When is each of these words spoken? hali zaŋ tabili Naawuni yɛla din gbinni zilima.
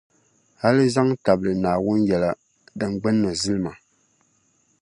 hali 0.61 0.83
zaŋ 0.95 1.07
tabili 1.23 1.53
Naawuni 1.63 2.03
yɛla 2.09 2.31
din 2.77 2.91
gbinni 3.01 3.29
zilima. 3.41 3.71